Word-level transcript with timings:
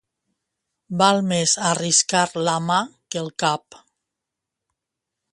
Val 1.01 1.19
més 1.31 1.51
arriscar 1.71 2.23
la 2.47 2.55
mà 2.69 2.77
que 3.15 3.19
el 3.25 3.29
cap. 3.43 3.77